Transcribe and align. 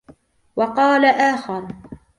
وَقَالَ 0.55 1.05
آخَرُ 1.05 1.67